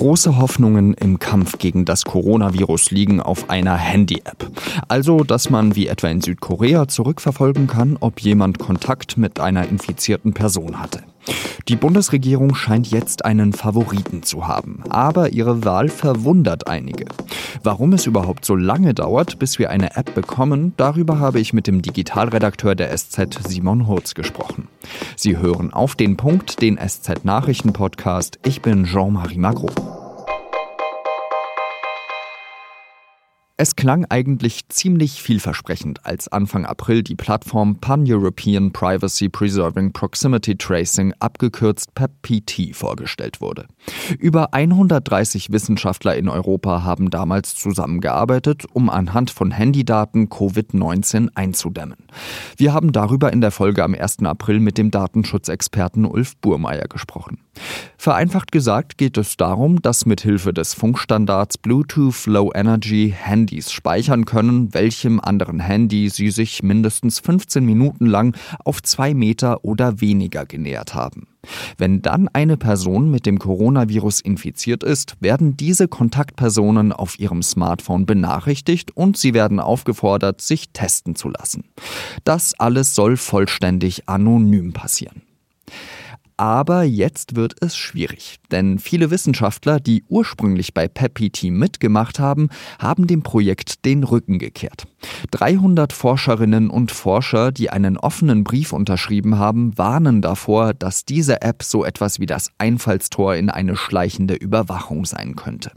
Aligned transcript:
Große 0.00 0.38
Hoffnungen 0.38 0.94
im 0.94 1.18
Kampf 1.18 1.58
gegen 1.58 1.84
das 1.84 2.06
Coronavirus 2.06 2.90
liegen 2.90 3.20
auf 3.20 3.50
einer 3.50 3.76
Handy-App. 3.76 4.50
Also, 4.88 5.24
dass 5.24 5.50
man 5.50 5.76
wie 5.76 5.88
etwa 5.88 6.08
in 6.08 6.22
Südkorea 6.22 6.88
zurückverfolgen 6.88 7.66
kann, 7.66 7.98
ob 8.00 8.20
jemand 8.20 8.58
Kontakt 8.58 9.18
mit 9.18 9.40
einer 9.40 9.68
infizierten 9.68 10.32
Person 10.32 10.80
hatte. 10.80 11.02
Die 11.68 11.76
Bundesregierung 11.76 12.54
scheint 12.54 12.90
jetzt 12.90 13.24
einen 13.24 13.52
Favoriten 13.52 14.22
zu 14.22 14.48
haben, 14.48 14.82
aber 14.88 15.30
ihre 15.32 15.64
Wahl 15.64 15.88
verwundert 15.88 16.68
einige. 16.68 17.04
Warum 17.62 17.92
es 17.92 18.06
überhaupt 18.06 18.44
so 18.44 18.56
lange 18.56 18.94
dauert, 18.94 19.38
bis 19.38 19.58
wir 19.58 19.70
eine 19.70 19.96
App 19.96 20.14
bekommen, 20.14 20.72
darüber 20.76 21.18
habe 21.18 21.40
ich 21.40 21.52
mit 21.52 21.66
dem 21.66 21.82
Digitalredakteur 21.82 22.74
der 22.74 22.96
SZ 22.96 23.46
Simon 23.46 23.86
Hurz 23.86 24.14
gesprochen. 24.14 24.68
Sie 25.16 25.36
hören 25.36 25.72
auf 25.72 25.94
den 25.94 26.16
Punkt 26.16 26.62
den 26.62 26.78
SZ 26.78 27.24
Nachrichten 27.24 27.72
Podcast. 27.72 28.38
Ich 28.44 28.62
bin 28.62 28.84
Jean-Marie 28.84 29.38
Magro. 29.38 29.99
Es 33.62 33.76
klang 33.76 34.06
eigentlich 34.08 34.70
ziemlich 34.70 35.20
vielversprechend, 35.20 36.06
als 36.06 36.28
Anfang 36.28 36.64
April 36.64 37.02
die 37.02 37.14
Plattform 37.14 37.76
Pan-European 37.76 38.72
Privacy 38.72 39.28
Preserving 39.28 39.92
Proximity 39.92 40.56
Tracing, 40.56 41.12
abgekürzt 41.18 41.94
PEP-PT, 41.94 42.74
vorgestellt 42.74 43.42
wurde. 43.42 43.66
Über 44.18 44.54
130 44.54 45.52
Wissenschaftler 45.52 46.16
in 46.16 46.30
Europa 46.30 46.84
haben 46.84 47.10
damals 47.10 47.54
zusammengearbeitet, 47.54 48.64
um 48.72 48.88
anhand 48.88 49.30
von 49.30 49.50
Handydaten 49.50 50.30
Covid-19 50.30 51.28
einzudämmen. 51.34 51.98
Wir 52.56 52.72
haben 52.72 52.92
darüber 52.92 53.30
in 53.30 53.42
der 53.42 53.50
Folge 53.50 53.84
am 53.84 53.94
1. 53.94 54.20
April 54.24 54.60
mit 54.60 54.78
dem 54.78 54.90
Datenschutzexperten 54.90 56.06
Ulf 56.06 56.38
Burmeier 56.38 56.88
gesprochen. 56.88 57.36
Vereinfacht 57.98 58.52
gesagt 58.52 58.96
geht 58.96 59.18
es 59.18 59.36
darum, 59.36 59.82
dass 59.82 60.06
mithilfe 60.06 60.54
des 60.54 60.72
Funkstandards 60.72 61.58
Bluetooth 61.58 62.24
Low 62.24 62.50
Energy 62.54 63.14
Handys 63.50 63.72
speichern 63.72 64.26
können, 64.26 64.72
welchem 64.74 65.18
anderen 65.18 65.58
Handy 65.58 66.08
sie 66.08 66.30
sich 66.30 66.62
mindestens 66.62 67.18
15 67.18 67.64
Minuten 67.64 68.06
lang 68.06 68.36
auf 68.64 68.80
zwei 68.80 69.12
Meter 69.12 69.64
oder 69.64 70.00
weniger 70.00 70.46
genähert 70.46 70.94
haben. 70.94 71.26
Wenn 71.76 72.00
dann 72.00 72.28
eine 72.28 72.56
Person 72.56 73.10
mit 73.10 73.26
dem 73.26 73.40
Coronavirus 73.40 74.20
infiziert 74.20 74.84
ist, 74.84 75.16
werden 75.20 75.56
diese 75.56 75.88
Kontaktpersonen 75.88 76.92
auf 76.92 77.18
ihrem 77.18 77.42
Smartphone 77.42 78.06
benachrichtigt 78.06 78.96
und 78.96 79.16
sie 79.16 79.34
werden 79.34 79.58
aufgefordert, 79.58 80.40
sich 80.40 80.70
testen 80.70 81.16
zu 81.16 81.28
lassen. 81.28 81.64
Das 82.22 82.54
alles 82.60 82.94
soll 82.94 83.16
vollständig 83.16 84.08
anonym 84.08 84.72
passieren. 84.72 85.22
Aber 86.40 86.84
jetzt 86.84 87.36
wird 87.36 87.56
es 87.60 87.76
schwierig, 87.76 88.38
denn 88.50 88.78
viele 88.78 89.10
Wissenschaftler, 89.10 89.78
die 89.78 90.04
ursprünglich 90.08 90.72
bei 90.72 90.88
PEPI-Team 90.88 91.58
mitgemacht 91.58 92.18
haben, 92.18 92.48
haben 92.78 93.06
dem 93.06 93.22
Projekt 93.22 93.84
den 93.84 94.04
Rücken 94.04 94.38
gekehrt. 94.38 94.86
300 95.32 95.92
Forscherinnen 95.92 96.70
und 96.70 96.92
Forscher, 96.92 97.52
die 97.52 97.68
einen 97.68 97.98
offenen 97.98 98.42
Brief 98.42 98.72
unterschrieben 98.72 99.38
haben, 99.38 99.76
warnen 99.76 100.22
davor, 100.22 100.72
dass 100.72 101.04
diese 101.04 101.42
App 101.42 101.62
so 101.62 101.84
etwas 101.84 102.20
wie 102.20 102.26
das 102.26 102.48
Einfallstor 102.56 103.34
in 103.34 103.50
eine 103.50 103.76
schleichende 103.76 104.32
Überwachung 104.32 105.04
sein 105.04 105.36
könnte. 105.36 105.72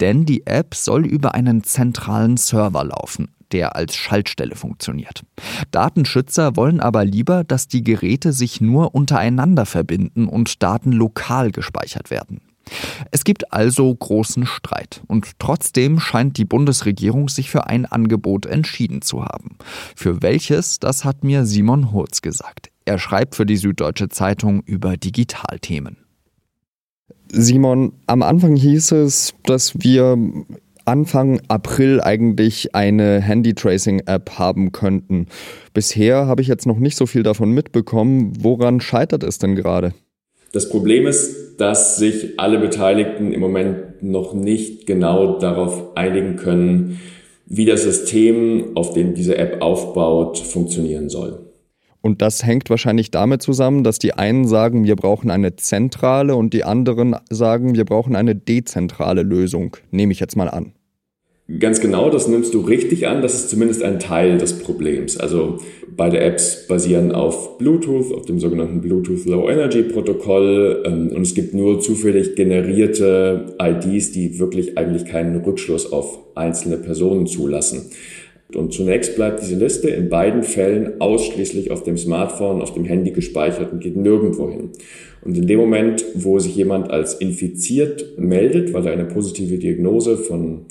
Denn 0.00 0.26
die 0.26 0.46
App 0.46 0.74
soll 0.74 1.06
über 1.06 1.34
einen 1.34 1.64
zentralen 1.64 2.36
Server 2.36 2.84
laufen, 2.84 3.28
der 3.52 3.76
als 3.76 3.94
Schaltstelle 3.94 4.56
funktioniert. 4.56 5.22
Datenschützer 5.70 6.56
wollen 6.56 6.80
aber 6.80 7.04
lieber, 7.04 7.44
dass 7.44 7.68
die 7.68 7.82
Geräte 7.82 8.32
sich 8.32 8.60
nur 8.60 8.94
untereinander 8.94 9.66
verbinden 9.66 10.26
und 10.26 10.62
Daten 10.62 10.92
lokal 10.92 11.50
gespeichert 11.50 12.10
werden. 12.10 12.40
Es 13.10 13.24
gibt 13.24 13.52
also 13.52 13.94
großen 13.94 14.44
Streit 14.46 15.02
und 15.06 15.38
trotzdem 15.38 16.00
scheint 16.00 16.36
die 16.36 16.44
Bundesregierung 16.44 17.28
sich 17.28 17.50
für 17.50 17.66
ein 17.66 17.86
Angebot 17.86 18.46
entschieden 18.46 19.02
zu 19.02 19.24
haben. 19.24 19.56
Für 19.94 20.22
welches, 20.22 20.80
das 20.80 21.04
hat 21.04 21.22
mir 21.22 21.46
Simon 21.46 21.92
Hurz 21.92 22.22
gesagt. 22.22 22.70
Er 22.84 22.98
schreibt 22.98 23.34
für 23.36 23.46
die 23.46 23.56
Süddeutsche 23.56 24.08
Zeitung 24.08 24.62
über 24.62 24.96
Digitalthemen. 24.96 25.98
Simon, 27.32 27.92
am 28.06 28.22
Anfang 28.22 28.56
hieß 28.56 28.92
es, 28.92 29.34
dass 29.44 29.74
wir 29.80 30.16
Anfang 30.86 31.40
April 31.48 32.00
eigentlich 32.00 32.74
eine 32.74 33.20
Handy-Tracing-App 33.20 34.38
haben 34.38 34.70
könnten. 34.70 35.26
Bisher 35.74 36.26
habe 36.26 36.42
ich 36.42 36.48
jetzt 36.48 36.64
noch 36.64 36.78
nicht 36.78 36.96
so 36.96 37.06
viel 37.06 37.24
davon 37.24 37.50
mitbekommen. 37.50 38.32
Woran 38.38 38.80
scheitert 38.80 39.24
es 39.24 39.38
denn 39.38 39.56
gerade? 39.56 39.94
Das 40.52 40.68
Problem 40.68 41.08
ist, 41.08 41.58
dass 41.58 41.96
sich 41.96 42.38
alle 42.38 42.60
Beteiligten 42.60 43.32
im 43.32 43.40
Moment 43.40 44.02
noch 44.02 44.32
nicht 44.32 44.86
genau 44.86 45.38
darauf 45.40 45.96
einigen 45.96 46.36
können, 46.36 47.00
wie 47.46 47.64
das 47.64 47.82
System, 47.82 48.76
auf 48.76 48.92
dem 48.92 49.14
diese 49.14 49.38
App 49.38 49.62
aufbaut, 49.62 50.38
funktionieren 50.38 51.08
soll. 51.08 51.45
Und 52.06 52.22
das 52.22 52.46
hängt 52.46 52.70
wahrscheinlich 52.70 53.10
damit 53.10 53.42
zusammen, 53.42 53.82
dass 53.82 53.98
die 53.98 54.14
einen 54.14 54.46
sagen, 54.46 54.84
wir 54.84 54.94
brauchen 54.94 55.28
eine 55.28 55.56
zentrale 55.56 56.36
und 56.36 56.54
die 56.54 56.62
anderen 56.62 57.16
sagen, 57.30 57.74
wir 57.74 57.84
brauchen 57.84 58.14
eine 58.14 58.36
dezentrale 58.36 59.22
Lösung. 59.22 59.76
Nehme 59.90 60.12
ich 60.12 60.20
jetzt 60.20 60.36
mal 60.36 60.48
an. 60.48 60.72
Ganz 61.58 61.80
genau, 61.80 62.08
das 62.08 62.28
nimmst 62.28 62.54
du 62.54 62.60
richtig 62.60 63.08
an. 63.08 63.22
Das 63.22 63.34
ist 63.34 63.50
zumindest 63.50 63.82
ein 63.82 63.98
Teil 63.98 64.38
des 64.38 64.60
Problems. 64.60 65.16
Also 65.16 65.58
beide 65.96 66.20
Apps 66.20 66.68
basieren 66.68 67.10
auf 67.10 67.58
Bluetooth, 67.58 68.12
auf 68.12 68.24
dem 68.24 68.38
sogenannten 68.38 68.80
Bluetooth 68.80 69.24
Low 69.26 69.50
Energy 69.50 69.82
Protokoll. 69.82 70.84
Ähm, 70.86 71.08
und 71.08 71.22
es 71.22 71.34
gibt 71.34 71.54
nur 71.54 71.80
zufällig 71.80 72.36
generierte 72.36 73.56
IDs, 73.60 74.12
die 74.12 74.38
wirklich 74.38 74.78
eigentlich 74.78 75.06
keinen 75.06 75.40
Rückschluss 75.40 75.92
auf 75.92 76.20
einzelne 76.36 76.76
Personen 76.76 77.26
zulassen. 77.26 77.90
Und 78.54 78.72
zunächst 78.72 79.16
bleibt 79.16 79.42
diese 79.42 79.56
Liste 79.56 79.88
in 79.88 80.08
beiden 80.08 80.42
Fällen 80.44 81.00
ausschließlich 81.00 81.72
auf 81.72 81.82
dem 81.82 81.98
Smartphone, 81.98 82.62
auf 82.62 82.74
dem 82.74 82.84
Handy 82.84 83.10
gespeichert 83.10 83.72
und 83.72 83.80
geht 83.80 83.96
nirgendwo 83.96 84.48
hin. 84.48 84.70
Und 85.22 85.36
in 85.36 85.46
dem 85.46 85.58
Moment, 85.58 86.04
wo 86.14 86.38
sich 86.38 86.54
jemand 86.54 86.90
als 86.90 87.14
infiziert 87.14 88.18
meldet, 88.18 88.72
weil 88.72 88.86
er 88.86 88.92
eine 88.92 89.06
positive 89.06 89.58
Diagnose 89.58 90.16
von 90.16 90.66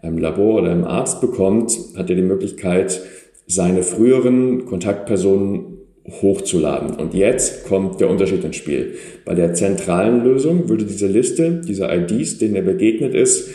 einem 0.00 0.18
Labor 0.18 0.62
oder 0.62 0.70
einem 0.70 0.84
Arzt 0.84 1.20
bekommt, 1.20 1.78
hat 1.96 2.08
er 2.08 2.16
die 2.16 2.22
Möglichkeit, 2.22 3.02
seine 3.46 3.82
früheren 3.82 4.64
Kontaktpersonen 4.64 5.78
hochzuladen. 6.22 6.96
Und 6.96 7.12
jetzt 7.12 7.66
kommt 7.66 8.00
der 8.00 8.08
Unterschied 8.08 8.44
ins 8.44 8.56
Spiel. 8.56 8.94
Bei 9.26 9.34
der 9.34 9.52
zentralen 9.52 10.24
Lösung 10.24 10.68
würde 10.68 10.84
diese 10.84 11.06
Liste, 11.06 11.60
diese 11.66 11.88
IDs, 11.92 12.38
denen 12.38 12.56
er 12.56 12.62
begegnet 12.62 13.14
ist, 13.14 13.50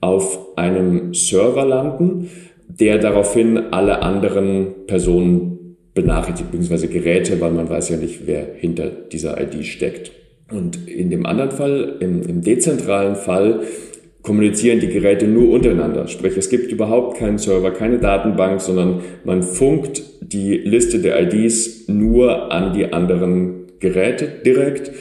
auf 0.00 0.56
einem 0.56 1.12
Server 1.12 1.66
landen, 1.66 2.30
der 2.68 2.98
daraufhin 2.98 3.72
alle 3.72 4.02
anderen 4.02 4.86
Personen 4.86 5.76
benachrichtigt, 5.94 6.50
beziehungsweise 6.50 6.88
Geräte, 6.88 7.40
weil 7.40 7.50
man 7.50 7.68
weiß 7.68 7.88
ja 7.88 7.96
nicht, 7.96 8.26
wer 8.26 8.46
hinter 8.56 8.88
dieser 8.88 9.40
ID 9.40 9.64
steckt. 9.64 10.12
Und 10.52 10.88
in 10.88 11.10
dem 11.10 11.26
anderen 11.26 11.50
Fall, 11.50 11.96
im, 12.00 12.22
im 12.22 12.42
dezentralen 12.42 13.16
Fall, 13.16 13.62
kommunizieren 14.22 14.80
die 14.80 14.88
Geräte 14.88 15.26
nur 15.26 15.50
untereinander. 15.50 16.06
Sprich, 16.06 16.36
es 16.36 16.50
gibt 16.50 16.70
überhaupt 16.70 17.18
keinen 17.18 17.38
Server, 17.38 17.70
keine 17.70 17.98
Datenbank, 17.98 18.60
sondern 18.60 19.00
man 19.24 19.42
funkt 19.42 20.02
die 20.20 20.56
Liste 20.56 21.00
der 21.00 21.20
IDs 21.22 21.88
nur 21.88 22.52
an 22.52 22.74
die 22.74 22.92
anderen 22.92 23.66
Geräte 23.80 24.28
direkt 24.44 24.92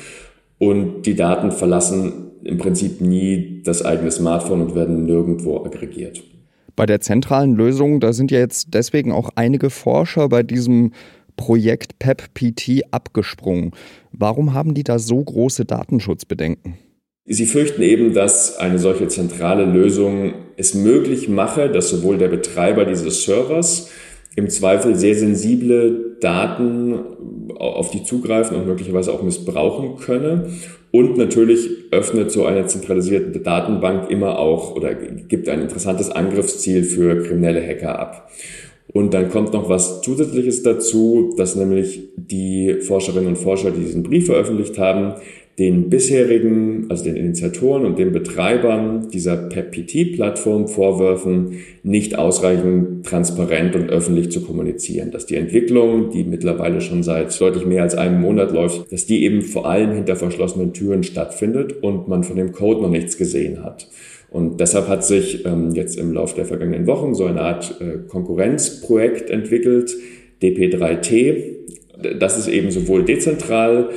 und 0.59 1.05
die 1.05 1.15
Daten 1.15 1.51
verlassen 1.51 2.31
im 2.43 2.57
Prinzip 2.57 3.01
nie 3.01 3.61
das 3.63 3.83
eigene 3.83 4.11
Smartphone 4.11 4.61
und 4.61 4.75
werden 4.75 5.05
nirgendwo 5.05 5.63
aggregiert. 5.65 6.23
Bei 6.77 6.85
der 6.85 7.01
zentralen 7.01 7.55
Lösung, 7.55 7.99
da 7.99 8.13
sind 8.13 8.29
ja 8.29 8.37
jetzt 8.37 8.67
deswegen 8.75 9.11
auch 9.11 9.31
einige 9.33 9.71
Forscher 9.71 10.29
bei 10.29 10.43
diesem 10.43 10.91
Projekt 11.35 11.97
PEP-PT 11.97 12.83
abgesprungen. 12.91 13.71
Warum 14.11 14.53
haben 14.53 14.75
die 14.75 14.83
da 14.83 14.99
so 14.99 15.21
große 15.21 15.65
Datenschutzbedenken? 15.65 16.77
Sie 17.25 17.47
fürchten 17.47 17.81
eben, 17.81 18.13
dass 18.13 18.57
eine 18.57 18.77
solche 18.77 19.07
zentrale 19.07 19.65
Lösung 19.65 20.35
es 20.55 20.75
möglich 20.75 21.27
mache, 21.27 21.67
dass 21.69 21.89
sowohl 21.89 22.19
der 22.19 22.29
Betreiber 22.29 22.85
dieses 22.85 23.23
Servers 23.23 23.89
im 24.35 24.47
Zweifel 24.47 24.95
sehr 24.95 25.15
sensible 25.15 26.17
Daten 26.21 26.99
auf 27.57 27.89
die 27.89 28.03
zugreifen 28.03 28.55
und 28.55 28.67
möglicherweise 28.67 29.11
auch 29.11 29.23
missbrauchen 29.23 29.97
könne. 29.97 30.51
Und 30.91 31.17
natürlich 31.17 31.69
öffnet 31.91 32.31
so 32.31 32.45
eine 32.45 32.65
zentralisierte 32.65 33.39
Datenbank 33.39 34.09
immer 34.09 34.39
auch 34.39 34.75
oder 34.75 34.93
gibt 34.93 35.49
ein 35.49 35.61
interessantes 35.61 36.09
Angriffsziel 36.09 36.83
für 36.83 37.23
kriminelle 37.23 37.65
Hacker 37.65 37.99
ab. 37.99 38.31
Und 38.93 39.13
dann 39.13 39.29
kommt 39.29 39.53
noch 39.53 39.69
was 39.69 40.01
Zusätzliches 40.01 40.63
dazu, 40.63 41.33
dass 41.37 41.55
nämlich 41.55 42.07
die 42.15 42.75
Forscherinnen 42.81 43.27
und 43.27 43.37
Forscher, 43.37 43.71
die 43.71 43.81
diesen 43.81 44.03
Brief 44.03 44.27
veröffentlicht 44.27 44.77
haben, 44.79 45.15
den 45.59 45.89
bisherigen, 45.89 46.85
also 46.89 47.03
den 47.03 47.15
Initiatoren 47.15 47.83
und 47.83 47.97
den 47.97 48.11
Betreibern 48.11 49.09
dieser 49.11 49.35
PEPPT-Plattform 49.37 50.67
vorwerfen, 50.67 51.53
nicht 51.81 52.17
ausreichend 52.17 53.07
transparent 53.07 53.75
und 53.75 53.89
öffentlich 53.89 54.29
zu 54.29 54.41
kommunizieren. 54.41 55.09
Dass 55.09 55.25
die 55.25 55.35
Entwicklung, 55.35 56.11
die 56.11 56.23
mittlerweile 56.25 56.79
schon 56.79 57.01
seit 57.01 57.39
deutlich 57.41 57.65
mehr 57.65 57.81
als 57.81 57.95
einem 57.95 58.21
Monat 58.21 58.51
läuft, 58.51 58.91
dass 58.91 59.07
die 59.07 59.23
eben 59.23 59.41
vor 59.41 59.67
allem 59.67 59.93
hinter 59.93 60.15
verschlossenen 60.15 60.73
Türen 60.73 61.01
stattfindet 61.01 61.81
und 61.81 62.07
man 62.07 62.23
von 62.23 62.35
dem 62.35 62.51
Code 62.51 62.83
noch 62.83 62.91
nichts 62.91 63.17
gesehen 63.17 63.63
hat. 63.63 63.89
Und 64.29 64.59
deshalb 64.59 64.87
hat 64.87 65.03
sich 65.03 65.43
ähm, 65.45 65.71
jetzt 65.73 65.97
im 65.97 66.13
Laufe 66.13 66.35
der 66.35 66.45
vergangenen 66.45 66.85
Wochen 66.85 67.15
so 67.15 67.25
eine 67.25 67.41
Art 67.41 67.81
äh, 67.81 68.07
Konkurrenzprojekt 68.07 69.31
entwickelt, 69.31 69.95
DP3T. 70.41 71.55
Das 72.19 72.37
ist 72.37 72.47
eben 72.47 72.69
sowohl 72.69 73.05
dezentral 73.05 73.89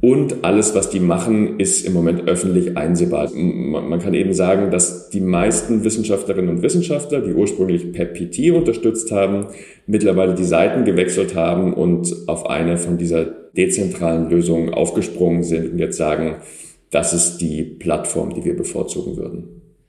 und 0.00 0.44
alles, 0.44 0.74
was 0.76 0.90
die 0.90 1.00
machen, 1.00 1.58
ist 1.58 1.84
im 1.84 1.92
Moment 1.92 2.28
öffentlich 2.28 2.76
einsehbar. 2.76 3.30
Man 3.32 3.98
kann 3.98 4.14
eben 4.14 4.32
sagen, 4.32 4.70
dass 4.70 5.10
die 5.10 5.20
meisten 5.20 5.82
Wissenschaftlerinnen 5.82 6.50
und 6.50 6.62
Wissenschaftler, 6.62 7.20
die 7.20 7.32
ursprünglich 7.32 7.92
PEPPT 7.92 8.52
unterstützt 8.52 9.10
haben, 9.10 9.46
mittlerweile 9.86 10.34
die 10.34 10.44
Seiten 10.44 10.84
gewechselt 10.84 11.34
haben 11.34 11.74
und 11.74 12.14
auf 12.28 12.48
eine 12.48 12.76
von 12.76 12.96
dieser 12.96 13.24
dezentralen 13.56 14.30
Lösung 14.30 14.72
aufgesprungen 14.72 15.42
sind 15.42 15.72
und 15.72 15.78
jetzt 15.78 15.96
sagen, 15.96 16.36
das 16.90 17.12
ist 17.12 17.38
die 17.38 17.64
Plattform, 17.64 18.32
die 18.34 18.44
wir 18.44 18.56
bevorzugen 18.56 19.16
würden. 19.16 19.48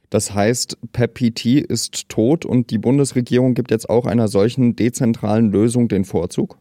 Das 0.10 0.34
heißt, 0.34 0.78
PEPPT 0.92 1.46
ist 1.68 2.10
tot 2.10 2.46
und 2.46 2.72
die 2.72 2.80
Bundesregierung 2.80 3.54
gibt 3.54 3.70
jetzt 3.70 3.90
auch 3.90 4.08
einer 4.08 4.28
solchen 4.28 4.76
dezentralen 4.76 5.52
Lösung 5.52 5.88
den 5.88 6.04
Vorzug? 6.04 6.58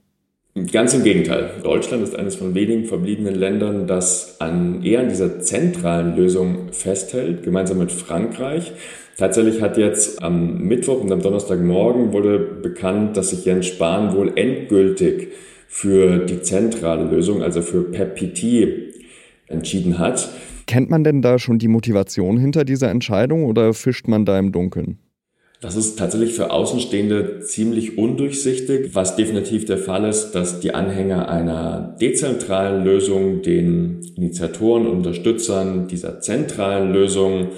Ganz 0.66 0.94
im 0.94 1.04
Gegenteil. 1.04 1.50
Deutschland 1.62 2.02
ist 2.02 2.16
eines 2.16 2.36
von 2.36 2.54
wenigen 2.54 2.84
verbliebenen 2.84 3.34
Ländern, 3.34 3.86
das 3.86 4.40
an 4.40 4.82
eher 4.82 5.00
an 5.00 5.08
dieser 5.08 5.40
zentralen 5.40 6.16
Lösung 6.16 6.72
festhält, 6.72 7.42
gemeinsam 7.42 7.78
mit 7.78 7.92
Frankreich. 7.92 8.72
Tatsächlich 9.16 9.60
hat 9.60 9.76
jetzt 9.76 10.22
am 10.22 10.58
Mittwoch 10.58 11.00
und 11.00 11.10
am 11.10 11.20
Donnerstagmorgen 11.22 12.12
wurde 12.12 12.38
bekannt, 12.38 13.16
dass 13.16 13.30
sich 13.30 13.44
Jens 13.44 13.66
Spahn 13.66 14.14
wohl 14.14 14.32
endgültig 14.36 15.28
für 15.66 16.24
die 16.24 16.40
zentrale 16.40 17.04
Lösung, 17.04 17.42
also 17.42 17.60
für 17.60 17.82
PEPPT, 17.82 18.94
entschieden 19.48 19.98
hat. 19.98 20.28
Kennt 20.66 20.90
man 20.90 21.02
denn 21.02 21.22
da 21.22 21.38
schon 21.38 21.58
die 21.58 21.68
Motivation 21.68 22.38
hinter 22.38 22.64
dieser 22.64 22.90
Entscheidung 22.90 23.44
oder 23.44 23.74
fischt 23.74 24.06
man 24.06 24.24
da 24.24 24.38
im 24.38 24.52
Dunkeln? 24.52 24.98
Das 25.60 25.74
ist 25.74 25.98
tatsächlich 25.98 26.34
für 26.34 26.52
Außenstehende 26.52 27.40
ziemlich 27.40 27.98
undurchsichtig. 27.98 28.94
Was 28.94 29.16
definitiv 29.16 29.64
der 29.64 29.78
Fall 29.78 30.08
ist, 30.08 30.30
dass 30.30 30.60
die 30.60 30.72
Anhänger 30.72 31.28
einer 31.28 31.96
dezentralen 32.00 32.84
Lösung 32.84 33.42
den 33.42 34.00
Initiatoren 34.14 34.86
und 34.86 34.98
Unterstützern 34.98 35.88
dieser 35.88 36.20
zentralen 36.20 36.92
Lösung 36.92 37.48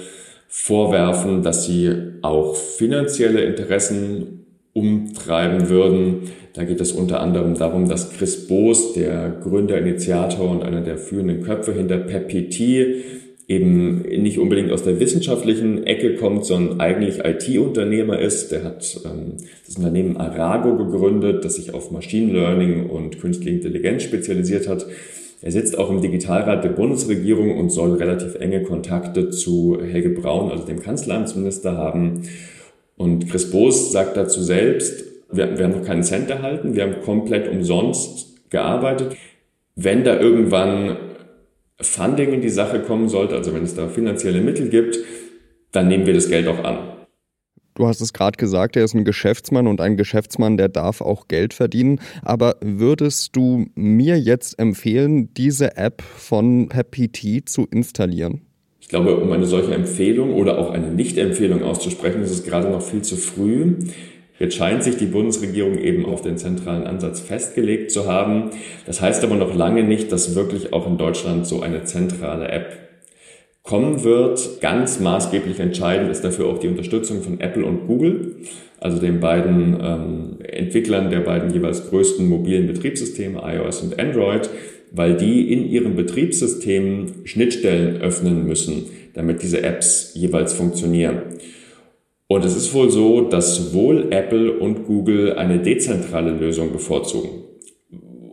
vorwerfen, 0.47 1.43
dass 1.43 1.65
sie 1.65 1.91
auch 2.23 2.55
finanzielle 2.55 3.43
Interessen 3.43 4.45
umtreiben 4.73 5.69
würden. 5.69 6.31
Da 6.53 6.63
geht 6.63 6.81
es 6.81 6.93
unter 6.93 7.21
anderem 7.21 7.55
darum, 7.55 7.87
dass 7.87 8.11
Chris 8.13 8.47
Boos, 8.47 8.93
der 8.93 9.29
Gründer, 9.43 9.77
Initiator 9.77 10.49
und 10.49 10.63
einer 10.63 10.81
der 10.81 10.97
führenden 10.97 11.43
Köpfe 11.43 11.73
hinter 11.73 11.97
PepPT, 11.97 13.20
eben 13.51 14.01
nicht 14.01 14.39
unbedingt 14.39 14.71
aus 14.71 14.83
der 14.83 14.99
wissenschaftlichen 14.99 15.85
Ecke 15.85 16.15
kommt, 16.15 16.45
sondern 16.45 16.79
eigentlich 16.79 17.19
IT-Unternehmer 17.19 18.19
ist. 18.19 18.51
Der 18.51 18.63
hat 18.63 18.99
ähm, 19.05 19.33
das 19.65 19.75
Unternehmen 19.75 20.17
Arago 20.17 20.77
gegründet, 20.77 21.43
das 21.43 21.55
sich 21.55 21.73
auf 21.73 21.91
Machine 21.91 22.31
Learning 22.31 22.89
und 22.89 23.19
künstliche 23.19 23.57
Intelligenz 23.57 24.03
spezialisiert 24.03 24.69
hat. 24.69 24.85
Er 25.41 25.51
sitzt 25.51 25.77
auch 25.77 25.89
im 25.89 26.01
Digitalrat 26.01 26.63
der 26.63 26.69
Bundesregierung 26.69 27.57
und 27.57 27.71
soll 27.71 27.95
relativ 27.95 28.35
enge 28.35 28.63
Kontakte 28.63 29.31
zu 29.31 29.79
Helge 29.81 30.09
Braun, 30.09 30.51
also 30.51 30.65
dem 30.65 30.81
Kanzleramtsminister, 30.81 31.75
haben. 31.75 32.23
Und 32.95 33.29
Chris 33.29 33.51
Boos 33.51 33.91
sagt 33.91 34.15
dazu 34.15 34.41
selbst, 34.41 35.03
wir, 35.31 35.57
wir 35.57 35.65
haben 35.65 35.79
noch 35.79 35.85
keinen 35.85 36.03
Cent 36.03 36.29
erhalten, 36.29 36.75
wir 36.75 36.83
haben 36.83 37.01
komplett 37.03 37.49
umsonst 37.49 38.49
gearbeitet. 38.49 39.17
Wenn 39.75 40.03
da 40.03 40.19
irgendwann 40.19 40.97
Funding 41.83 42.33
in 42.33 42.41
die 42.41 42.49
Sache 42.49 42.81
kommen 42.81 43.09
sollte, 43.09 43.35
also 43.35 43.53
wenn 43.53 43.63
es 43.63 43.75
da 43.75 43.87
finanzielle 43.87 44.41
Mittel 44.41 44.69
gibt, 44.69 44.97
dann 45.71 45.87
nehmen 45.87 46.05
wir 46.05 46.13
das 46.13 46.29
Geld 46.29 46.47
auch 46.47 46.63
an. 46.63 46.79
Du 47.75 47.87
hast 47.87 48.01
es 48.01 48.11
gerade 48.11 48.37
gesagt, 48.37 48.75
er 48.75 48.83
ist 48.83 48.93
ein 48.93 49.05
Geschäftsmann 49.05 49.65
und 49.65 49.79
ein 49.79 49.95
Geschäftsmann, 49.95 50.57
der 50.57 50.67
darf 50.67 50.99
auch 50.99 51.27
Geld 51.29 51.53
verdienen. 51.53 52.01
Aber 52.21 52.57
würdest 52.61 53.35
du 53.35 53.67
mir 53.75 54.19
jetzt 54.19 54.59
empfehlen, 54.59 55.33
diese 55.35 55.77
App 55.77 56.01
von 56.01 56.67
PepPT 56.67 57.47
zu 57.47 57.67
installieren? 57.71 58.41
Ich 58.81 58.89
glaube, 58.89 59.15
um 59.15 59.31
eine 59.31 59.45
solche 59.45 59.73
Empfehlung 59.73 60.33
oder 60.33 60.57
auch 60.57 60.71
eine 60.71 60.91
Nicht-Empfehlung 60.91 61.63
auszusprechen, 61.63 62.21
ist 62.21 62.31
es 62.31 62.43
gerade 62.43 62.69
noch 62.69 62.81
viel 62.81 63.03
zu 63.03 63.15
früh. 63.15 63.77
Jetzt 64.41 64.55
scheint 64.55 64.83
sich 64.83 64.97
die 64.97 65.05
Bundesregierung 65.05 65.77
eben 65.77 66.03
auf 66.03 66.23
den 66.23 66.35
zentralen 66.35 66.87
Ansatz 66.87 67.19
festgelegt 67.19 67.91
zu 67.91 68.07
haben. 68.07 68.49
Das 68.87 68.99
heißt 68.99 69.23
aber 69.23 69.35
noch 69.35 69.53
lange 69.53 69.83
nicht, 69.83 70.11
dass 70.11 70.33
wirklich 70.33 70.73
auch 70.73 70.87
in 70.87 70.97
Deutschland 70.97 71.45
so 71.45 71.61
eine 71.61 71.83
zentrale 71.83 72.47
App 72.47 72.75
kommen 73.61 74.03
wird. 74.03 74.59
Ganz 74.59 74.99
maßgeblich 74.99 75.59
entscheidend 75.59 76.09
ist 76.09 76.23
dafür 76.23 76.47
auch 76.47 76.57
die 76.57 76.69
Unterstützung 76.69 77.21
von 77.21 77.39
Apple 77.39 77.63
und 77.63 77.85
Google, 77.85 78.37
also 78.79 78.97
den 78.97 79.19
beiden 79.19 79.77
ähm, 79.79 80.37
Entwicklern 80.41 81.11
der 81.11 81.19
beiden 81.19 81.53
jeweils 81.53 81.87
größten 81.91 82.27
mobilen 82.27 82.65
Betriebssysteme, 82.65 83.43
iOS 83.45 83.81
und 83.83 83.99
Android, 83.99 84.49
weil 84.91 85.17
die 85.17 85.53
in 85.53 85.69
ihren 85.69 85.95
Betriebssystemen 85.95 87.25
Schnittstellen 87.25 88.01
öffnen 88.01 88.47
müssen, 88.47 88.85
damit 89.13 89.43
diese 89.43 89.61
Apps 89.61 90.13
jeweils 90.15 90.53
funktionieren. 90.53 91.21
Und 92.31 92.45
es 92.45 92.55
ist 92.55 92.73
wohl 92.73 92.89
so, 92.89 93.19
dass 93.19 93.57
sowohl 93.57 94.07
Apple 94.11 94.53
und 94.53 94.85
Google 94.85 95.33
eine 95.33 95.59
dezentrale 95.59 96.31
Lösung 96.31 96.71
bevorzugen. 96.71 97.29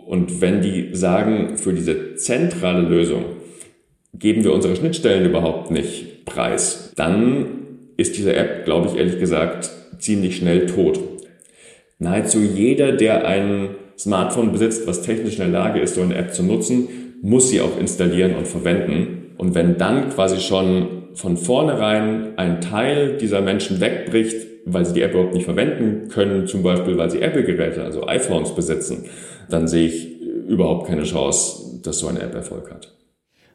Und 0.07 0.41
wenn 0.41 0.63
die 0.63 0.91
sagen, 0.93 1.59
für 1.59 1.73
diese 1.73 2.15
zentrale 2.15 2.83
Lösung 2.89 3.25
geben 4.15 4.45
wir 4.45 4.53
unsere 4.53 4.77
Schnittstellen 4.77 5.29
überhaupt 5.29 5.73
nicht 5.73 6.25
preis, 6.27 6.93
dann 6.95 7.47
ist 7.97 8.17
diese 8.17 8.37
App, 8.37 8.65
glaube 8.65 8.87
ich 8.87 8.97
ehrlich 8.97 9.19
gesagt, 9.19 9.69
ziemlich 9.99 10.37
schnell 10.37 10.67
tot. 10.67 11.01
Nahezu 11.99 12.39
jeder, 12.39 12.93
der 12.93 13.27
ein 13.27 13.71
Smartphone 13.99 14.53
besitzt, 14.53 14.87
was 14.87 15.03
technisch 15.03 15.41
in 15.41 15.51
der 15.51 15.61
Lage 15.61 15.81
ist, 15.81 15.97
so 15.97 16.03
eine 16.03 16.15
App 16.15 16.33
zu 16.33 16.45
nutzen, 16.45 16.87
muss 17.21 17.51
sie 17.51 17.61
auch 17.61 17.77
installieren 17.81 18.37
und 18.37 18.47
verwenden. 18.47 19.33
Und 19.39 19.57
wenn 19.57 19.77
dann 19.77 20.11
quasi 20.11 20.41
schon 20.41 20.98
von 21.19 21.37
vornherein 21.37 22.39
ein 22.39 22.61
Teil 22.61 23.17
dieser 23.17 23.41
Menschen 23.41 23.81
wegbricht, 23.81 24.37
weil 24.67 24.85
sie 24.87 24.93
die 24.93 25.03
App 25.03 25.15
überhaupt 25.15 25.35
nicht 25.35 25.47
verwenden 25.47 26.09
können, 26.09 26.47
zum 26.47 26.63
Beispiel 26.63 26.97
weil 26.97 27.11
sie 27.11 27.21
Apple-Geräte, 27.21 27.83
also 27.83 28.07
iPhones 28.07 28.55
besitzen, 28.55 29.07
dann 29.51 29.67
sehe 29.67 29.89
ich 29.89 30.21
überhaupt 30.47 30.87
keine 30.87 31.03
Chance, 31.03 31.81
dass 31.83 31.99
so 31.99 32.07
eine 32.07 32.21
App 32.21 32.35
Erfolg 32.35 32.71
hat. 32.71 32.95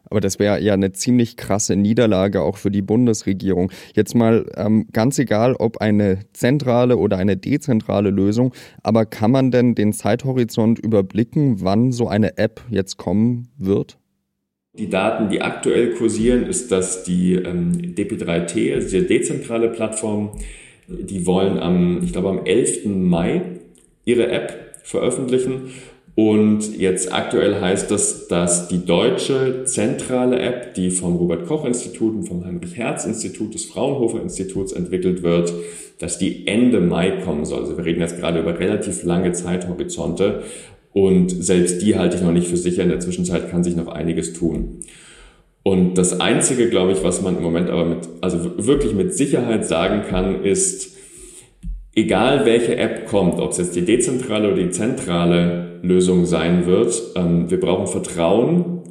Aber 0.10 0.20
das 0.20 0.40
wäre 0.40 0.60
ja 0.60 0.74
eine 0.74 0.92
ziemlich 0.92 1.38
krasse 1.38 1.78
Niederlage 1.78 2.42
auch 2.42 2.58
für 2.58 2.70
die 2.70 2.82
Bundesregierung. 2.82 3.72
Jetzt 3.96 4.14
mal 4.14 4.46
ähm, 4.58 4.88
ganz 4.92 5.18
egal, 5.18 5.56
ob 5.56 5.78
eine 5.78 6.20
zentrale 6.34 6.98
oder 6.98 7.18
eine 7.18 7.38
dezentrale 7.38 8.10
Lösung, 8.10 8.54
aber 8.84 9.06
kann 9.06 9.32
man 9.32 9.52
denn 9.52 9.74
den 9.74 9.94
Zeithorizont 9.94 10.80
überblicken, 10.80 11.62
wann 11.62 11.94
so 11.94 12.10
eine 12.10 12.38
App 12.38 12.62
jetzt 12.70 12.98
kommen 12.98 13.48
wird? 13.58 13.98
Die 14.76 14.90
Daten, 14.90 15.30
die 15.30 15.42
aktuell 15.42 15.92
kursieren, 15.92 16.48
ist, 16.48 16.72
dass 16.72 17.04
die 17.04 17.36
ähm, 17.36 17.94
DP3T, 17.96 18.74
also 18.74 18.98
die 18.98 19.06
dezentrale 19.06 19.70
Plattform, 19.70 20.32
die 20.88 21.28
wollen 21.28 21.60
am, 21.60 22.02
ich 22.04 22.12
glaube, 22.12 22.30
am 22.30 22.44
11. 22.44 22.86
Mai 22.86 23.42
ihre 24.04 24.32
App 24.32 24.74
veröffentlichen. 24.82 25.74
Und 26.16 26.78
jetzt 26.78 27.14
aktuell 27.14 27.62
heißt 27.62 27.92
das, 27.92 28.28
dass 28.28 28.68
die 28.68 28.84
deutsche 28.84 29.64
zentrale 29.66 30.40
App, 30.40 30.74
die 30.74 30.90
vom 30.90 31.18
Robert 31.18 31.46
Koch 31.46 31.66
Institut 31.66 32.16
und 32.16 32.24
vom 32.28 32.44
Heinrich 32.44 32.76
Herz 32.76 33.06
Institut 33.06 33.54
des 33.54 33.66
Fraunhofer 33.66 34.22
Instituts 34.22 34.74
entwickelt 34.74 35.22
wird, 35.22 35.54
dass 36.00 36.18
die 36.18 36.48
Ende 36.48 36.82
Mai 36.82 37.22
kommen 37.24 37.46
soll. 37.46 37.62
Also 37.62 37.78
wir 37.78 37.86
reden 37.86 38.02
jetzt 38.02 38.20
gerade 38.20 38.40
über 38.40 38.60
relativ 38.60 39.04
lange 39.04 39.34
Zeithorizonte. 39.34 40.44
Und 40.94 41.30
selbst 41.30 41.82
die 41.82 41.98
halte 41.98 42.18
ich 42.18 42.24
noch 42.24 42.32
nicht 42.32 42.48
für 42.48 42.58
sicher. 42.58 42.84
In 42.84 42.90
der 42.90 43.00
Zwischenzeit 43.00 43.50
kann 43.50 43.64
sich 43.64 43.76
noch 43.76 43.88
einiges 43.88 44.34
tun. 44.34 44.80
Und 45.64 45.98
das 45.98 46.20
Einzige, 46.20 46.70
glaube 46.70 46.92
ich, 46.92 47.04
was 47.04 47.22
man 47.22 47.38
im 47.38 47.44
Moment 47.44 47.70
aber 47.70 47.86
mit, 47.86 48.00
also 48.22 48.58
wirklich 48.58 48.94
mit 48.94 49.14
Sicherheit 49.14 49.66
sagen 49.66 50.04
kann, 50.08 50.44
ist, 50.44 50.98
egal 51.96 52.46
welche 52.46 52.76
App 52.76 53.08
kommt, 53.08 53.40
ob 53.40 53.52
es 53.52 53.58
jetzt 53.58 53.76
die 53.76 53.86
dezentrale 53.86 54.50
oder 54.52 54.62
die 54.62 54.72
zentrale 54.72 55.80
Lösung 55.82 56.26
sein 56.26 56.66
wird, 56.66 57.02
ähm, 57.16 57.50
wir 57.50 57.60
brauchen 57.60 57.88
Vertrauen 57.88 58.82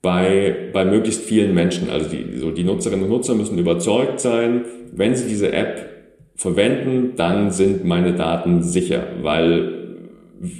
bei, 0.00 0.70
bei 0.72 0.84
möglichst 0.84 1.22
vielen 1.22 1.54
Menschen. 1.54 1.90
Also 1.90 2.08
die, 2.08 2.38
so 2.38 2.50
die 2.50 2.64
Nutzerinnen 2.64 3.04
und 3.04 3.10
Nutzer 3.10 3.34
müssen 3.34 3.58
überzeugt 3.58 4.20
sein, 4.20 4.64
wenn 4.92 5.14
sie 5.14 5.28
diese 5.28 5.52
App 5.52 5.90
verwenden, 6.36 7.12
dann 7.16 7.50
sind 7.50 7.84
meine 7.84 8.14
Daten 8.14 8.62
sicher, 8.62 9.06
weil 9.22 9.83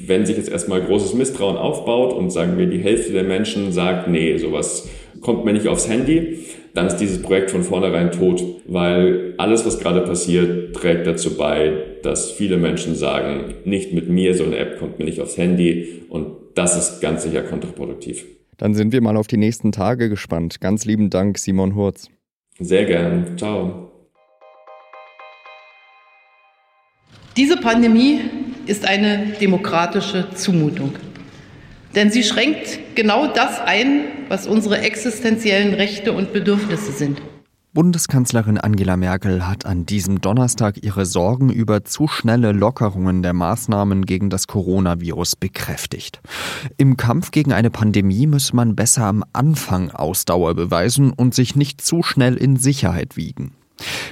wenn 0.06 0.24
sich 0.24 0.36
jetzt 0.36 0.50
erstmal 0.50 0.82
großes 0.82 1.14
Misstrauen 1.14 1.56
aufbaut 1.56 2.12
und 2.14 2.30
sagen 2.30 2.56
wir 2.56 2.66
die 2.66 2.78
Hälfte 2.78 3.12
der 3.12 3.24
Menschen 3.24 3.72
sagt, 3.72 4.08
nee, 4.08 4.36
sowas 4.38 4.88
kommt 5.20 5.44
mir 5.44 5.52
nicht 5.52 5.68
aufs 5.68 5.88
Handy, 5.88 6.38
dann 6.74 6.86
ist 6.86 6.96
dieses 6.96 7.22
Projekt 7.22 7.50
von 7.50 7.62
vornherein 7.62 8.10
tot, 8.10 8.42
weil 8.66 9.34
alles, 9.38 9.64
was 9.64 9.78
gerade 9.78 10.00
passiert, 10.00 10.74
trägt 10.74 11.06
dazu 11.06 11.36
bei, 11.36 11.72
dass 12.02 12.30
viele 12.30 12.56
Menschen 12.56 12.94
sagen, 12.94 13.54
nicht 13.64 13.92
mit 13.92 14.08
mir, 14.08 14.34
so 14.34 14.44
eine 14.44 14.56
App 14.56 14.78
kommt 14.78 14.98
mir 14.98 15.04
nicht 15.04 15.20
aufs 15.20 15.36
Handy 15.36 16.02
und 16.08 16.26
das 16.54 16.76
ist 16.76 17.00
ganz 17.00 17.22
sicher 17.22 17.42
kontraproduktiv. 17.42 18.24
Dann 18.56 18.74
sind 18.74 18.92
wir 18.92 19.00
mal 19.00 19.16
auf 19.16 19.26
die 19.26 19.36
nächsten 19.36 19.72
Tage 19.72 20.08
gespannt. 20.08 20.60
Ganz 20.60 20.84
lieben 20.84 21.10
Dank, 21.10 21.38
Simon 21.38 21.74
Hurz. 21.74 22.08
Sehr 22.58 22.84
gern. 22.84 23.36
Ciao. 23.36 23.90
Diese 27.36 27.56
Pandemie 27.56 28.20
ist 28.66 28.87
eine 28.87 29.33
demokratische 29.40 30.28
Zumutung. 30.35 30.92
Denn 31.94 32.11
sie 32.11 32.25
schränkt 32.25 32.80
genau 32.94 33.26
das 33.26 33.61
ein, 33.61 34.02
was 34.28 34.47
unsere 34.47 34.78
existenziellen 34.80 35.75
Rechte 35.75 36.12
und 36.12 36.33
Bedürfnisse 36.33 36.92
sind. 36.92 37.21
Bundeskanzlerin 37.75 38.56
Angela 38.56 38.97
Merkel 38.97 39.49
hat 39.49 39.66
an 39.66 39.85
diesem 39.85 40.21
Donnerstag 40.21 40.85
ihre 40.85 41.06
Sorgen 41.06 41.50
über 41.50 41.85
zu 41.85 42.06
schnelle 42.06 42.52
Lockerungen 42.52 43.23
der 43.25 43.33
Maßnahmen 43.33 44.06
gegen 44.06 44.30
das 44.30 44.47
Coronavirus 44.47 45.35
bekräftigt. 45.35 46.21
Im 46.76 46.97
Kampf 46.97 47.33
gegen 47.33 47.52
eine 47.52 47.71
Pandemie 47.71 48.28
müsse 48.28 48.54
man 48.54 48.76
besser 48.76 49.06
am 49.06 49.25
Anfang 49.33 49.90
Ausdauer 49.90 50.54
beweisen 50.54 51.12
und 51.12 51.35
sich 51.35 51.56
nicht 51.56 51.80
zu 51.80 52.04
schnell 52.04 52.37
in 52.37 52.56
Sicherheit 52.56 53.16
wiegen. 53.16 53.56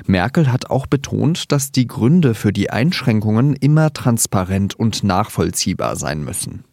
Merkel 0.07 0.51
hat 0.51 0.71
auch 0.71 0.87
betont, 0.87 1.53
dass 1.53 1.73
die 1.73 1.87
Gründe 1.87 2.35
für 2.35 2.53
die 2.53 2.71
Einschränkungen 2.71 3.55
immer 3.55 3.93
transparent 3.93 4.75
und 4.75 5.05
nachvollziehbar 5.05 5.97
sein 5.97 6.25
müssen. 6.25 6.65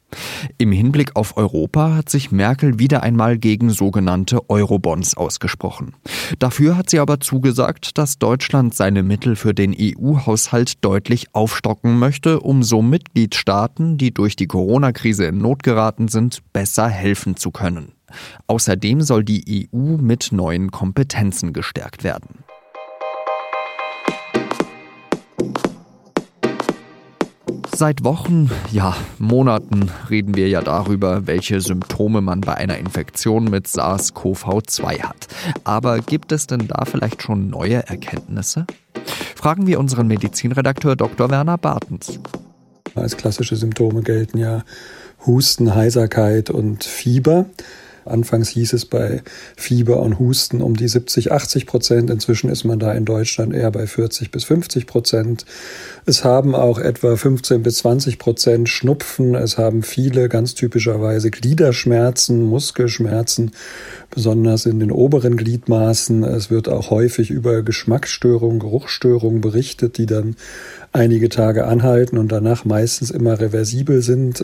Im 0.57 0.71
Hinblick 0.71 1.15
auf 1.15 1.37
Europa 1.37 1.95
hat 1.95 2.09
sich 2.09 2.31
Merkel 2.31 2.79
wieder 2.79 3.03
einmal 3.03 3.37
gegen 3.37 3.69
sogenannte 3.69 4.49
Eurobonds 4.49 5.15
ausgesprochen. 5.15 5.93
Dafür 6.39 6.77
hat 6.77 6.89
sie 6.89 6.99
aber 6.99 7.19
zugesagt, 7.19 7.97
dass 7.97 8.17
Deutschland 8.17 8.73
seine 8.73 9.03
Mittel 9.03 9.35
für 9.35 9.53
den 9.53 9.75
EU-Haushalt 9.79 10.83
deutlich 10.83 11.27
aufstocken 11.33 11.99
möchte, 11.99 12.39
um 12.39 12.63
so 12.63 12.81
Mitgliedstaaten, 12.81 13.97
die 13.97 14.13
durch 14.13 14.35
die 14.35 14.47
Corona-Krise 14.47 15.25
in 15.25 15.37
Not 15.37 15.63
geraten 15.63 16.07
sind, 16.07 16.39
besser 16.53 16.87
helfen 16.87 17.35
zu 17.35 17.51
können. 17.51 17.93
Außerdem 18.47 19.01
soll 19.01 19.23
die 19.23 19.69
EU 19.71 19.97
mit 19.97 20.31
neuen 20.31 20.71
Kompetenzen 20.71 21.53
gestärkt 21.53 22.03
werden. 22.03 22.38
Seit 27.79 28.03
Wochen, 28.03 28.51
ja, 28.73 28.93
Monaten 29.19 29.89
reden 30.09 30.35
wir 30.35 30.49
ja 30.49 30.59
darüber, 30.61 31.27
welche 31.27 31.61
Symptome 31.61 32.19
man 32.19 32.41
bei 32.41 32.55
einer 32.55 32.77
Infektion 32.77 33.45
mit 33.45 33.67
SARS-CoV-2 33.67 35.03
hat. 35.03 35.29
Aber 35.63 35.99
gibt 35.99 36.33
es 36.33 36.45
denn 36.45 36.67
da 36.67 36.83
vielleicht 36.83 37.23
schon 37.23 37.49
neue 37.49 37.87
Erkenntnisse? 37.87 38.65
Fragen 39.33 39.65
wir 39.65 39.79
unseren 39.79 40.07
Medizinredakteur 40.07 40.97
Dr. 40.97 41.29
Werner 41.29 41.57
Bartens. 41.57 42.19
Als 42.95 43.15
klassische 43.15 43.55
Symptome 43.55 44.01
gelten 44.01 44.39
ja 44.39 44.65
Husten, 45.25 45.73
Heiserkeit 45.73 46.49
und 46.49 46.83
Fieber. 46.83 47.45
Anfangs 48.09 48.49
hieß 48.49 48.73
es 48.73 48.85
bei 48.85 49.21
Fieber 49.55 49.99
und 50.01 50.19
Husten 50.19 50.61
um 50.61 50.75
die 50.75 50.87
70, 50.87 51.31
80 51.31 51.65
Prozent. 51.65 52.09
Inzwischen 52.09 52.49
ist 52.49 52.63
man 52.63 52.79
da 52.79 52.93
in 52.93 53.05
Deutschland 53.05 53.53
eher 53.53 53.71
bei 53.71 53.87
40 53.87 54.31
bis 54.31 54.43
50 54.43 54.87
Prozent. 54.87 55.45
Es 56.05 56.23
haben 56.23 56.55
auch 56.55 56.79
etwa 56.79 57.15
15 57.15 57.63
bis 57.63 57.77
20 57.77 58.19
Prozent 58.19 58.69
Schnupfen. 58.69 59.35
Es 59.35 59.57
haben 59.57 59.83
viele 59.83 60.29
ganz 60.29 60.55
typischerweise 60.55 61.31
Gliederschmerzen, 61.31 62.43
Muskelschmerzen, 62.43 63.51
besonders 64.09 64.65
in 64.65 64.79
den 64.79 64.91
oberen 64.91 65.37
Gliedmaßen. 65.37 66.23
Es 66.23 66.49
wird 66.49 66.67
auch 66.67 66.89
häufig 66.89 67.29
über 67.29 67.61
Geschmacksstörungen, 67.61 68.59
Geruchsstörungen 68.59 69.41
berichtet, 69.41 69.97
die 69.97 70.05
dann 70.05 70.35
einige 70.91 71.29
Tage 71.29 71.67
anhalten 71.67 72.17
und 72.17 72.31
danach 72.31 72.65
meistens 72.65 73.11
immer 73.11 73.39
reversibel 73.39 74.01
sind. 74.01 74.43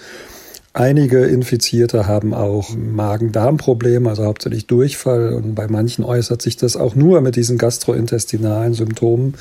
Einige 0.78 1.24
Infizierte 1.24 2.06
haben 2.06 2.34
auch 2.34 2.76
Magen-Darm-Probleme, 2.76 4.10
also 4.10 4.26
hauptsächlich 4.26 4.68
Durchfall. 4.68 5.32
Und 5.32 5.56
bei 5.56 5.70
manchen 5.70 6.04
äußert 6.04 6.42
sich 6.42 6.58
das 6.58 6.76
auch 6.76 6.96
nur 6.96 7.22
mit 7.22 7.38
diesen 7.38 7.58
gastrointestinalen 7.58 8.74
Symptomen. 8.74 9.36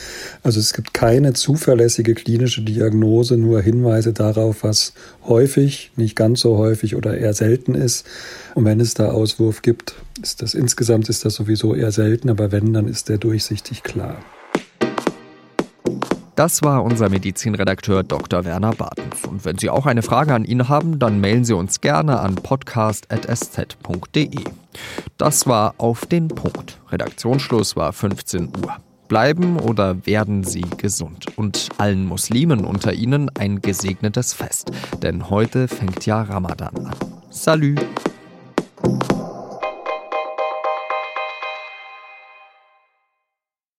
Also 0.45 0.61
es 0.61 0.75
gibt 0.75 0.95
keine 0.95 1.33
zuverlässige 1.33 2.15
klinische 2.15 2.63
Diagnose, 2.63 3.37
nur 3.37 3.61
Hinweise 3.63 4.13
darauf, 4.13 4.63
was 4.63 4.93
häufig, 5.27 5.91
nicht 5.97 6.15
ganz 6.15 6.41
so 6.41 6.57
häufig 6.57 6.95
oder 6.95 7.19
eher 7.19 7.35
selten 7.35 7.75
ist. 7.75 8.07
Und 8.55 8.65
wenn 8.65 8.79
es 8.79 8.95
da 8.95 9.11
Auswurf 9.11 9.63
gibt, 9.63 9.97
ist 10.23 10.41
das 10.41 10.55
insgesamt 10.55 11.09
ist 11.09 11.25
das 11.25 11.35
sowieso 11.35 11.75
eher 11.75 11.91
selten, 11.91 12.31
aber 12.31 12.53
wenn, 12.53 12.73
dann 12.73 12.87
ist 12.87 13.09
der 13.09 13.19
durchsichtig 13.19 13.83
klar. 13.83 14.19
Das 16.37 16.63
war 16.63 16.83
unser 16.83 17.11
Medizinredakteur 17.11 18.03
Dr. 18.03 18.45
Werner 18.45 18.73
Bartens. 18.73 19.25
Und 19.25 19.45
wenn 19.45 19.57
Sie 19.57 19.71
auch 19.71 19.87
eine 19.87 20.03
Frage 20.03 20.35
an 20.35 20.45
ihn 20.45 20.69
haben, 20.69 20.99
dann 20.99 21.21
mailen 21.21 21.45
Sie 21.45 21.55
uns 21.55 21.81
gerne 21.81 22.19
an 22.19 22.35
podcast.sz.de. 22.35 24.31
Das 25.17 25.47
war 25.47 25.75
auf 25.79 26.07
den 26.07 26.27
Punkt. 26.27 26.81
Redaktionsschluss 26.91 27.77
war 27.77 27.93
15 27.93 28.47
Uhr. 28.47 28.77
Bleiben 29.07 29.61
oder 29.61 30.07
werden 30.07 30.43
Sie 30.43 30.65
gesund 30.77 31.27
und 31.37 31.69
allen 31.79 32.05
Muslimen 32.07 32.65
unter 32.65 32.95
Ihnen 32.95 33.31
ein 33.39 33.61
gesegnetes 33.61 34.33
Fest, 34.33 34.73
denn 35.03 35.31
heute 35.31 35.69
fängt 35.69 36.05
ja 36.07 36.23
Ramadan 36.23 36.87
an. 36.87 36.97
Salü! 37.31 37.77